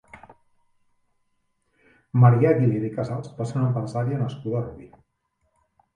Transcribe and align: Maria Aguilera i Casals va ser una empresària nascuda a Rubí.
Maria 2.23 2.53
Aguilera 2.53 2.89
i 2.89 2.97
Casals 2.97 3.31
va 3.41 3.47
ser 3.51 3.57
una 3.59 3.67
empresària 3.69 4.21
nascuda 4.23 4.59
a 4.63 4.63
Rubí. 4.69 4.91